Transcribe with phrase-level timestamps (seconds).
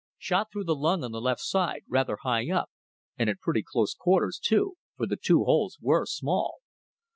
[0.17, 2.71] Shot through the lung, on the left side, rather high up,
[3.19, 6.55] and at pretty close quarters too, for the two holes were small.